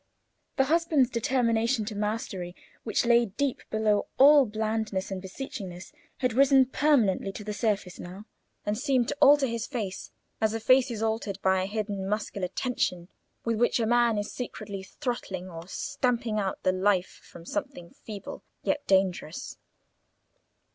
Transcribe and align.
The 0.57 0.63
husband's 0.63 1.11
determination 1.11 1.85
to 1.85 1.93
mastery, 1.95 2.55
which 2.83 3.05
lay 3.05 3.27
deep 3.27 3.61
below 3.69 4.07
all 4.17 4.47
blandness 4.47 5.11
and 5.11 5.21
beseechingness, 5.21 5.93
had 6.21 6.33
risen 6.33 6.65
permanently 6.65 7.31
to 7.33 7.43
the 7.43 7.53
surface 7.53 7.99
now, 7.99 8.25
and 8.65 8.75
seemed 8.75 9.09
to 9.09 9.17
alter 9.21 9.45
his 9.45 9.67
face, 9.67 10.09
as 10.41 10.55
a 10.55 10.59
face 10.59 10.89
is 10.89 11.03
altered 11.03 11.37
by 11.43 11.61
a 11.61 11.67
hidden 11.67 12.09
muscular 12.09 12.47
tension 12.47 13.09
with 13.45 13.57
which 13.59 13.79
a 13.79 13.85
man 13.85 14.17
is 14.17 14.31
secretly 14.33 14.81
throttling 14.81 15.47
or 15.47 15.67
stamping 15.67 16.39
out 16.39 16.63
the 16.63 16.71
life 16.71 17.21
from 17.23 17.45
something 17.45 17.91
feeble, 17.91 18.41
yet 18.63 18.83
dangerous. 18.87 19.55